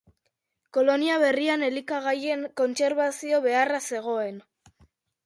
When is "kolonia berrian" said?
0.77-1.65